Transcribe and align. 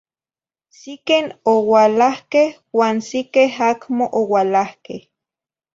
Siqueh 0.79 1.27
oualahqueh 1.53 2.49
uan 2.77 2.97
siqueh 3.09 3.53
acmo 3.71 4.05
oualahqueh. 4.19 5.01